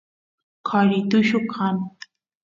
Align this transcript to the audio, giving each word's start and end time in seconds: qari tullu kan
qari 0.67 0.99
tullu 1.09 1.39
kan 1.53 1.75